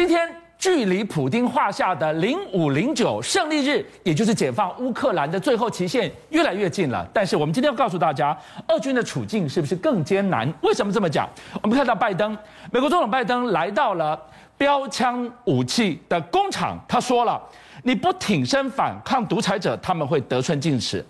[0.00, 0.26] 今天
[0.58, 7.06] 距离普丁画下的零五零九胜利日，也就是解放乌克兰的最后期限，越来越近了。
[7.12, 8.34] 但是我们今天要告诉大家，
[8.68, 10.50] 俄军的处境是不是更艰难？
[10.62, 11.28] 为什么这么讲？
[11.62, 12.34] 我们看到拜登，
[12.72, 14.18] 美国总统拜登来到了
[14.56, 17.38] 标枪武器的工厂，他说了
[17.84, 21.04] ：“你不挺身反抗独裁者，他们会得寸进尺。”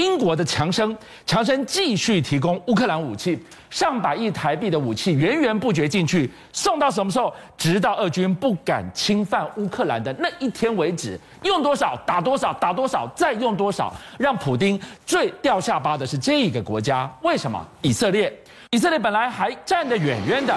[0.00, 0.96] 英国的强生，
[1.26, 3.38] 强生继续提供乌克兰武器，
[3.68, 7.30] 上百亿台币的武器源源不绝进去，送到什么时候？
[7.58, 17.10] 直到俄军不敢侵犯乌克兰的那一天为止，用多少打多少，打多少再用多少，让普丁最掉下巴的是这个国家。
[17.20, 17.62] 为什么？
[17.82, 18.32] 以色列，
[18.70, 20.56] 以色列本来还站得远远的。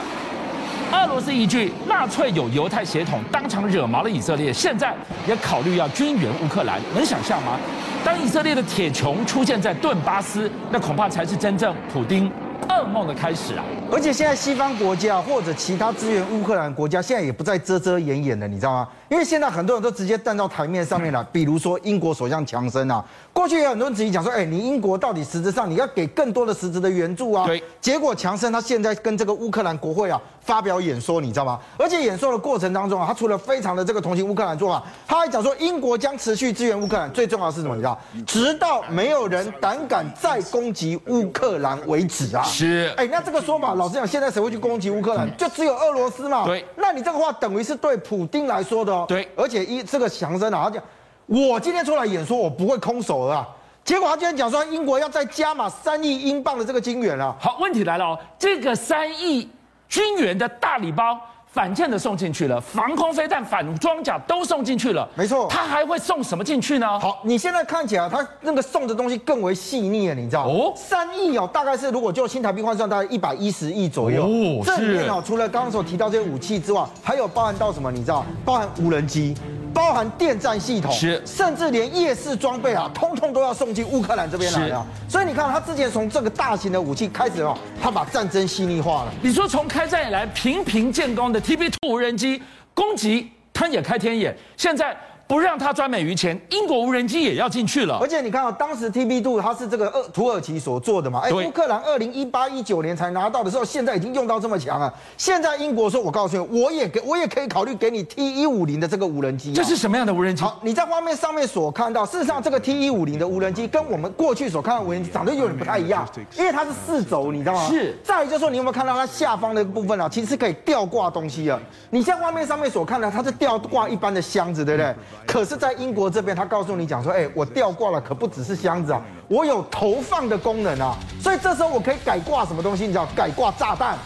[0.93, 4.93] 俄罗斯一句“纳粹有犹太血统”，当场惹毛了以色列，现在
[5.27, 7.57] 也考虑要军援乌克兰，能想象吗？
[8.05, 12.31] 当以色列的铁穹出现在顿巴斯，那恐怕才是真正普丁
[12.69, 13.63] 噩梦的开始啊！
[13.91, 18.87] 而且现在西方国家或者其他支援乌克兰国家，现在也不再遮遮掩掩了，你知道吗？
[19.09, 23.03] 因为现在很多人都直接站到台面上面了，比如说英国首相强森啊。
[23.31, 27.45] 过去有很多人质疑讲说，哎，你英国到底实质上你要给更多的实质的援助啊？
[27.45, 27.61] 对。
[27.81, 31.59] 结果强森他现在跟这个乌克兰国会啊发表演说，你知道吗？
[31.77, 37.75] 而且演说的过程当中啊，他除了非常的这个同情乌克兰做法，他还讲说英国将持续支援乌克兰，最重要的是什么？
[37.75, 37.99] 你知道？
[38.25, 42.42] 直到没有人胆敢再攻击乌克兰为止啊！
[42.43, 42.93] 是。
[42.97, 45.29] 哎，那这个说法，老实讲，现在谁会去攻击乌克兰？
[45.37, 46.45] 就只有俄罗斯嘛。
[46.45, 46.65] 对。
[46.75, 49.05] 那你这个话等于是对普丁来说的哦。
[49.07, 49.27] 对。
[49.35, 50.83] 而且一这个强生啊，他讲。
[51.25, 53.47] 我今天出来演说，我不会空手的啊！
[53.85, 57.33] 结果他今天讲说，英国要再加码三亿英镑的这个金元了。
[57.39, 59.49] 好，问题来了哦，这个三亿
[59.87, 61.17] 军援的大礼包。
[61.53, 65.07] 反舰的送进去了，防空飞弹、反装甲都送进去了。
[65.13, 66.99] 没错，他还会送什么进去呢？
[66.99, 74.23] 好，你现在看起来，他那个送的东西更为细腻了，你知道哦，三亿哦，大概是如果就新台币换算，大概一百一十亿左右。
[74.23, 77.91] 哦，这里面哦，除了刚刚所提到这些武器之外，还有包含到什么？
[77.91, 79.35] 你知道，包含无人机，
[79.73, 84.85] 包含电站系统，是，甚至连夜视装备啊，通通都要送进乌克兰这边来了。
[85.09, 89.13] 所以你看，他之前从这个大型的武器开始哦，他把战争细腻化了。
[89.21, 91.41] 你说从开战以来频频建功的。
[91.43, 92.41] TB2 无人机
[92.73, 94.35] 攻击，他也开天眼。
[94.55, 94.95] 现在
[95.33, 97.97] 不让他专美于钱，英国无人机也要进去了。
[97.99, 104.93] 而且你看啊，当时 TB2 它是这个呃土耳其所做的嘛，哎，乌克兰二零一八一九年才拿到的时候，现在已经用到这么强了。
[105.17, 109.53] 现在英国说，我告诉你，我也给我也可以考虑给你 T 一五零的这个无人机。
[109.53, 110.43] 这是什么样的无人机？
[110.43, 116.07] 好，你在画面上面所看到，事实上这个 T 一五零的无人机跟我们过去所看到的无人机长得有点不太一样，
[116.37, 117.67] 因为它是四轴，你知道吗？
[117.67, 117.97] 是。
[118.03, 120.07] 再就是说，你有没有看到它下方的部分啊？
[120.07, 121.59] 其实是可以吊挂东西啊。
[121.89, 124.93] 你像画面上面所看的，它是吊挂一般的箱子，对不对？
[125.25, 132.83] 可是，在英国这边，他告诉你讲说，哎，我吊挂了，可不只是箱子啊，我有投放的功能啊，所以这时候我可以改挂什么东西？
[132.83, 133.97] 你知道，改挂炸弹。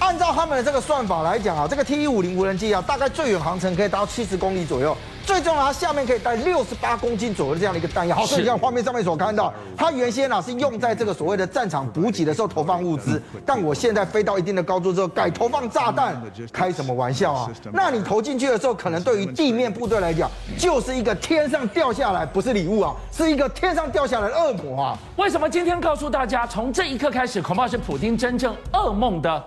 [0.00, 4.96] 按照他们的这个算法来讲啊，这个 T 一五零无人机啊，大概最远航程可以达到七十公里左右。
[5.26, 8.14] 最重要，它下面可以带六十八公斤左右的这样的一个弹药。
[8.14, 16.20] 好，所以你像画面上面所看到，它原先啊是用在这个所谓的战场补给的时候投放物资，但我现在飞到一定的高度之后改投放炸弹，
[16.52, 17.50] 开什么玩笑啊？
[17.72, 24.98] 那你投进去的时候，可能对于地面部队来讲，就是一个天上掉下来，不是礼物啊，是一个天上掉下来的恶魔啊！
[25.16, 29.42] 为什么今天告诉大家，从这一刻开始，恐怕是普京真正噩梦的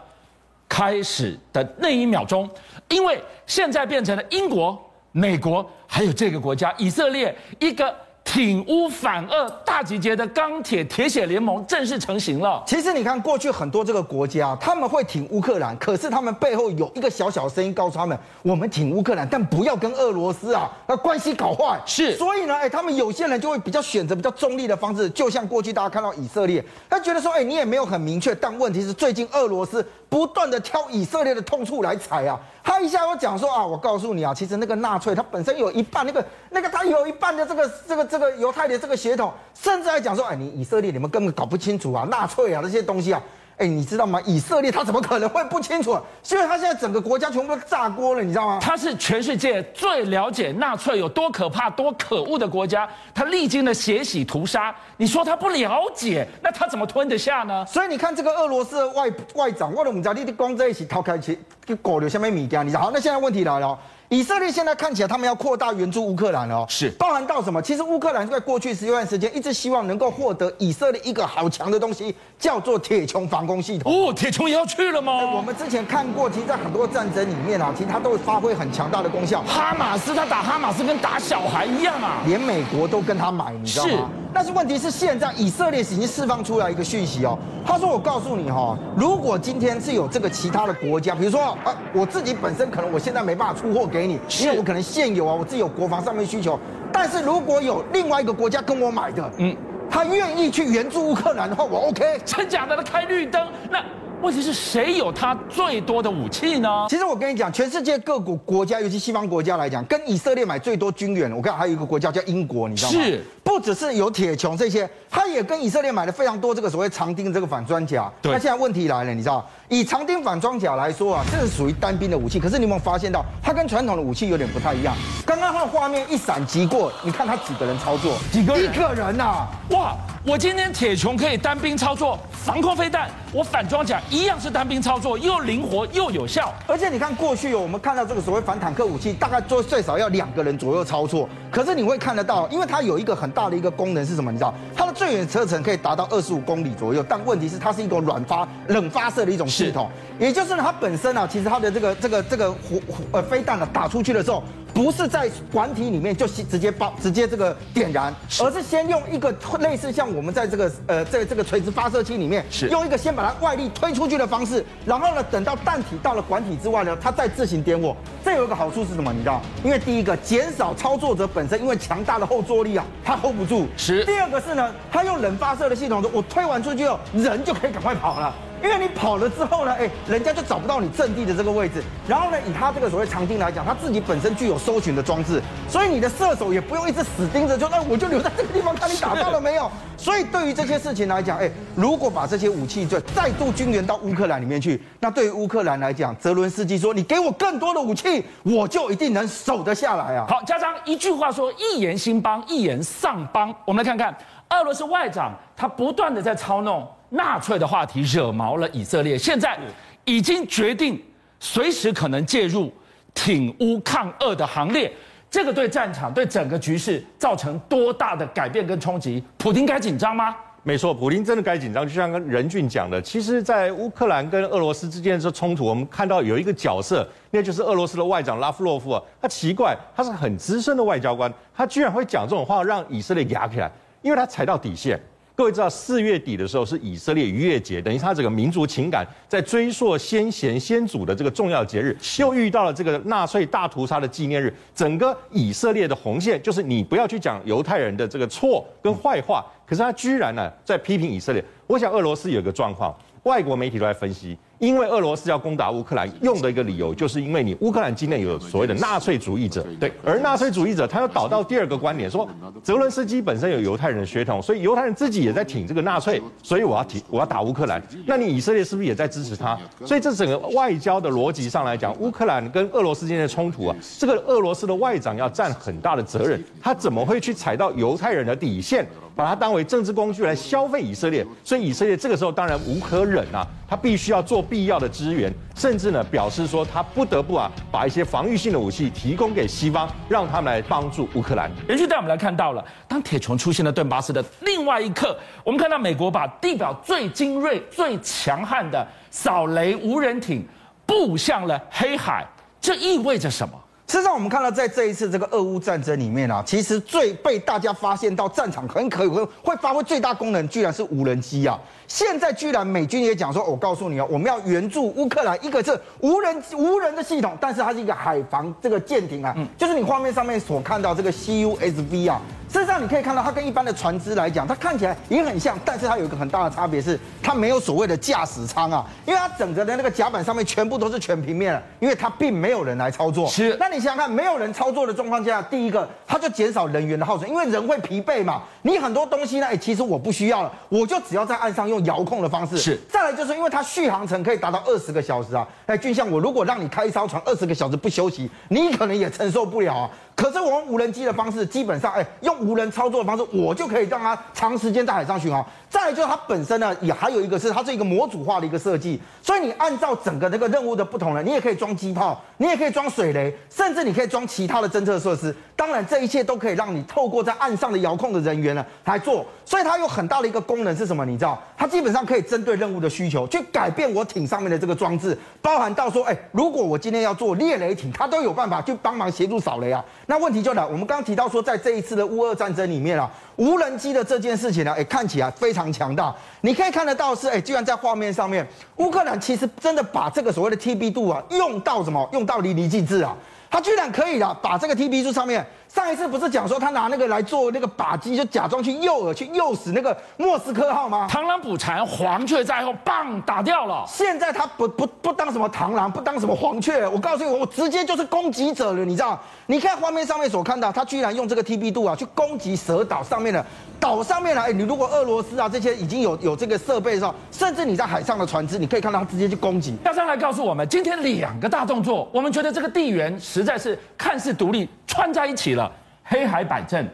[0.67, 2.49] 开始的那一秒钟，
[2.89, 4.81] 因为现在变成了英国。
[5.17, 7.95] 美国还有这个国家以色列，一个
[8.27, 12.61] 挺乌反俄大集结的钢铁铁血联盟正式成型了。
[12.67, 21.79] 其实你看，过去很多这个国家他们会挺乌克兰，可是他们背后有一个小小声音告诉他们：我们挺乌克兰，但不要跟俄罗斯啊，那关系搞坏。
[21.85, 29.83] 是，所以呢，哎，他们有些人就会比较选择比较中立的方式，就像过去大家看到以色列，他觉得说，哎，你也没有很明确，但问题是最近俄罗斯。
[30.09, 32.39] 不断的挑以色列的痛处来踩啊！
[32.63, 43.21] 他一下又讲说啊，我告诉你啊，其实那个纳粹他本身有一半那个那个他有一半的这个这个这个犹太的这个血统，甚至还讲说，哎，你以色列你们根本搞不清楚啊，纳粹啊这些东西啊。
[43.57, 44.21] 哎，你知道吗？
[44.23, 45.97] 以色列他怎么可能会不清楚？
[46.29, 48.59] 因为他现在整个国家全部都炸锅了，你知道吗？
[48.61, 54.75] 他是全世界最了解纳粹有多可怕、多可恶的国家，他历经了血洗屠杀。
[54.97, 57.65] 你说他不了解，那他怎么吞得下呢？
[57.65, 62.81] 所以你看这个俄罗斯的外外长，我都不知道你光在一起掏开去，给狗留下面米家，你知道？
[62.81, 63.79] 好，那现在问题来了。
[64.09, 67.61] 以色列现在看起来，他们要扩大援助乌克兰了哦，是包含到什么？
[67.61, 73.91] 其实乌克兰在过去一段时间一直希望能够获得以色列一个好强的东西，叫做铁穹防空系统。
[73.91, 75.35] 哦，铁穹也要去了吗？
[75.35, 79.43] 我们之前看过，其实，在很多战争里面啊，其实它都会发挥很强大的功效。
[79.43, 84.09] 哈马斯他打哈马斯跟打小孩一样啊，连美国都跟他买，你知道吗？
[84.41, 84.43] 是。
[84.43, 87.35] 但是问题是现在以色列已经释放出来一个讯息哦，
[87.65, 96.59] 他说我告诉你哈，如果今天是有这个其他的国家，比如说啊，我自己本身可能我现在没办法出货给你，因为我可能现有啊，我自己有国防上面需求，
[96.93, 99.57] 但是如果有另外一个国家跟我买的，嗯，
[99.89, 103.83] 他愿意去援助乌克兰的话，我 OK，真假的，他开绿灯那。
[104.19, 106.87] 问题是谁有他最多的武器呢？
[106.89, 112.97] 其实我跟你讲，全世界各国国家，尤其西方国家来讲，跟以色列买最多军援，我看还有一个国家叫英国，你知道吗？
[112.97, 118.11] 是，不只是有铁穹这些，他也跟以色列买了非常多这个所谓长钉这个反装甲。
[118.21, 118.31] 对。
[118.31, 122.39] 那现在问题来了，你知道，以长钉反装甲来说啊，这是属于单兵的武器。
[122.39, 124.95] 可是你有没有发现到，它跟传统的武器有点不太一样？
[125.25, 128.17] 刚刚它的画面一闪即过，你看它几个人操作？
[128.31, 128.65] 几个人？
[128.65, 129.47] 一个人呐、啊！
[129.69, 129.95] 哇！
[130.29, 136.53] 我今天铁穹可以单兵操作防空飞弹，我反装甲一样是单兵操作，又灵活又有效。
[136.67, 141.29] 而且你看过去我们看到这个所谓反坦克武器，大概最最少要两个人左右操作。
[141.49, 144.29] 可是你会看得到，因为它有一个很大的一个功能是什么？
[144.29, 147.01] 你知道，它的最远车程可以达到二十五公里左右。
[147.07, 149.89] 但问题是，它是一个软发冷发射的一种系统，
[150.19, 152.81] 也就是它本身啊，其实它的这个这个这个火
[153.13, 154.43] 呃飞弹呢打出去的时候。
[154.77, 167.97] 不是在管体里面就直接爆直接这个点燃，而是先用一个类似像我们在这个呃这这个垂直发射器里面，是用一个先把它外力推出去的方式，然后呢等到弹体到了管体之外呢，它再自行点火。
[168.23, 169.11] 这有一个好处是什么？
[169.11, 169.41] 你知道？
[169.63, 173.67] 因为第一个减少操作者本身因为强大的后坐力啊，它 hold 不住。
[173.77, 174.05] 是。
[174.05, 178.31] 第二个是呢，它用冷发射的系统，我推完出去后，人就可以赶快跑了。
[178.63, 181.83] 因为你跑了之后呢，哎，人家就找不到你阵地的这个位置。
[182.07, 189.69] 然后呢，以他这个所谓长钉来讲，他自己本身具有搜寻的装置，所以你的射手也不用一直死盯着，就那我就留在这个地方看你打到了没有。
[189.97, 200.25] 所以对于这些事情来讲，哎，如果把这些武器就再度军援到乌克兰里面去，那对于乌克兰来讲，泽伦斯基说，你给我更多的武器，我就一定能守得下来啊。
[200.29, 203.53] 好，家长一句话说，一言兴邦，一言丧邦。
[203.65, 204.15] 我们来看看
[204.49, 206.87] 俄罗斯外长，他不断的在操弄。
[207.09, 209.57] 纳粹的话题惹毛了以色列，现在
[210.05, 211.01] 已经决定
[211.39, 212.71] 随时可能介入
[213.13, 214.91] 挺乌抗俄的行列。
[215.29, 219.21] 这个对战场、对整个局势造成多大的改变跟冲击？
[219.37, 220.35] 普丁该紧张吗？
[220.63, 221.87] 没错，普丁真的该紧张。
[221.87, 229.01] 就像跟任俊讲的，其实，在乌克兰跟俄罗斯之间的这冲突，我们看到有一个角色，那就是俄罗斯的外长拉夫洛夫啊。
[229.21, 233.71] 他奇怪，他是很资深的外交官，他居然会讲这种话，让以色列压起来，
[234.01, 234.99] 因为他踩到底线。
[235.37, 251.45] 各位知道，四月底的时候是以色列逾越节，等于他整个民族情感在追溯先贤先祖的这个重要节日，又遇到了这个纳粹大屠杀的纪念日，整个以色列的红线就是你不要去讲犹太人的这个错跟坏话，可是他居然呢在批评以色列。
[251.67, 252.91] 我想俄罗斯有个状况，
[253.21, 254.35] 外国媒体都在分析。
[254.59, 262.27] 因为俄罗斯要攻打乌克兰，用的一个理由就是因为你乌克兰境内有所谓的纳粹主义者，对，而纳粹主义者他又导到第二个观点，说
[262.63, 269.57] 泽伦斯基本身有犹太人的血统，所以犹太人自己也在挺这个纳粹，所以我要挺我要打乌克兰，那你以色列是不是也在支持他？
[269.85, 278.87] 所以这整个外交的逻辑上来讲，乌克兰跟俄罗斯之间的冲突啊，这个俄罗斯的外长要占很大的责任，他怎么会去踩到犹太人的底线？
[279.17, 291.51] 把它当为政治工具来消费以色列，所以以色列这个时候当然无可忍啊，他必须要做必要的支援，甚至呢表示说他不得不啊把一些防御性的武器提供给西方，让他们来帮助乌克兰。
[291.67, 300.47] 连续带我们来看到了，当铁穹出现了顿巴斯的另外一刻，我们看到美国把地表最精锐、最强悍的扫雷无人艇
[300.85, 302.23] 布向了黑海，
[302.61, 303.59] 这意味着什么？
[303.87, 311.57] 事实上，我们看到在这一次这个俄乌战争里面啊，其实最被大家发现到战场很可能会会发挥最大功能，居然是无人机啊！
[311.87, 322.21] 现在居然美军也讲说，我告诉你啊，我们要援助乌克兰，一个是无人无人的系统，但是它是一个海防这个舰艇啊，就是你画面上面所看到这个 CUSV 啊。
[322.49, 333.27] 事实上，你可以看到它跟一般的船只来讲，它看起来也很像，但是它有一个很大的差别是，它没有所谓的驾驶舱啊，因为它整个的那个甲板上面全部都是全平面的，因为它并没有人来操作。
[333.27, 338.43] 是，那你想想看，没有人操作的状况下，第一个它就减少人员的耗损，因为人会疲惫嘛。
[338.61, 342.57] 你很多东西呢，哎，其实我不需要了，我就只要在岸上用遥控的方式。
[342.57, 349.89] 是，再来就是因为它续航程可以达到二十个小时啊，哎，俊相，我如果让你开一艘船二十个小时不休息，你可能也承受不了啊。
[350.17, 355.45] 可是我们无人机的方式，基本上，哎，用无人操作的方式，我就可以让它长时间在海上巡航。
[355.69, 365.35] 再来就是它本身呢，也还有一个是它是一个模组化的一个设计，所以你按照整个那个任务的不同呢，你也可以装机炮，你也可以装水雷，甚至你可以装其他的侦测设施。
[365.55, 369.23] 当然，这一切都可以让你透过在岸上的遥控的人员呢来做。
[369.47, 371.05] 所以它有很大的一个功能是什么？
[371.05, 371.41] 你知道？
[371.57, 379.81] 它基本上可以针对任务的需求去改变我艇上面的这个装置，包含到说，哎，如果我今天要做猎雷艇，它都有办法去帮忙协助扫雷啊。
[380.07, 386.13] 那问题就来，我们刚刚提到说，在这一次的乌俄战争里面啊，无人机的这件事情呢，哎，看起来非常强大。
[386.41, 392.05] 你可以看得到是，哎，居然在画面上面，乌克兰其实真的把这个所谓的 TB 度啊，用到什么？
[392.11, 393.15] 用到淋漓尽致啊！
[393.49, 395.45] 它居然可以了，把这个 TB 柱上面。
[395.67, 401.07] 上一次不是讲说他拿那个来做那个靶机，就假装去诱饵，去诱死那个莫斯科号吗？
[401.09, 403.85] 螳螂捕蝉，黄雀在后，棒打掉了。
[403.87, 409.19] 现在他不不不当什么螳螂，不当什么黄雀，我告诉你，我直接就是攻击者了，你知道？
[409.45, 413.45] 你看画面上面所看到，他居然用这个 TB 度啊去攻击蛇岛上面的
[413.79, 414.43] 岛上面来。
[414.47, 419.75] 哎，你如果俄罗斯啊这些已经有有这个设备的时候，甚至你在海上的船只，你可以看到他直接去攻击。
[419.83, 425.71] 要上来告诉我们，今天两个大动作，我们觉得这个地缘实在是看似独立，串在一起了。
[426.03, 426.89] 黑海摆阵，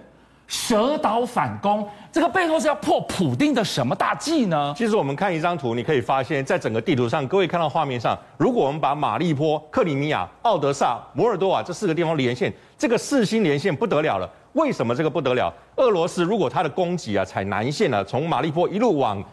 [0.45, 4.73] 蛇岛反攻，这个背后是要破普丁的什么大计呢？
[4.75, 14.29] 其实我们看一张图，你可以发现，在整个地图上，各位看到画面上，如果我们把马利波、克里米亚、奥德萨、摩尔多瓦这四个地方连线，这个四星连线不得了了。
[14.51, 15.53] 为什么这个不得了？
[15.77, 19.23] 俄罗斯如果它的攻击啊采南线啊，从马利波一路往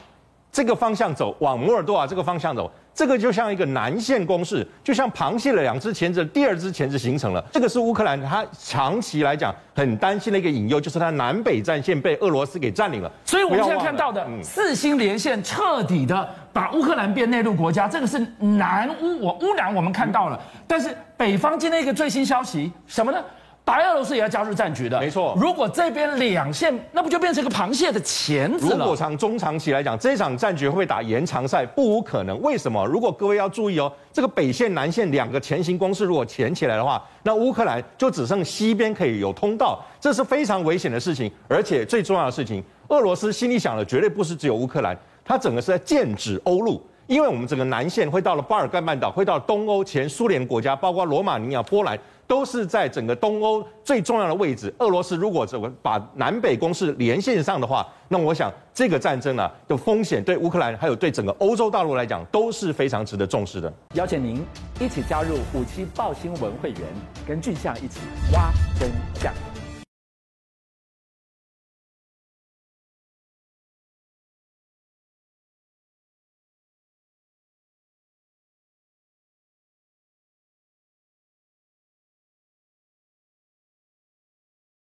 [0.53, 2.71] 这个方向走，往摩尔多瓦这个方向走。
[2.95, 7.43] 这个就像一个南线攻势，就像螃蟹的两只钳子，第二只钳子形成了。
[7.53, 13.11] 这个是乌克兰它长期来讲很担心的一个隐忧，就是它南北战线被俄罗斯给占领了。
[13.25, 23.19] 所以我们现在看到的四星连线彻底的把乌克兰变内陆国家，这个是南乌我乌南我们看到了，但是北方今天一个最新消息什么呢？
[23.71, 25.33] 白俄罗斯也要加入战局的，没错。
[25.41, 28.79] 如果这边两线，那不就变成一个螃蟹的钳子了？
[28.79, 31.65] 如果长中长期来讲，这场战局会不会打延长赛？
[31.65, 32.41] 不无可能。
[32.43, 32.85] 为什么？
[32.85, 41.31] 如果各位要注意哦，这个北线、南线两个前行攻势如果钳起来的话，那乌克兰就只剩西边可以有通道，这是非常危险的事情。
[41.47, 46.85] 而且最重要的事情，俄罗斯心里想的绝对不是只有乌克兰，它整个是在剑指欧陆。
[47.07, 51.99] 因为我们整个南线会到了巴尔干半岛，会到东欧前苏联国家，包括罗马尼亚、波兰，
[52.31, 54.73] 都是在整个东欧最重要的位置。
[54.79, 63.73] 俄罗斯如果这个把南北攻势连线上的话，那我想这个战争啊的风险对乌克兰还有对整个欧洲大陆来讲都是非常值得重视的。
[63.95, 64.47] 邀请您
[64.79, 66.81] 一起加入五七报新闻会员，
[67.27, 67.99] 跟俊相一起
[68.33, 68.89] 挖真
[69.21, 69.50] 相。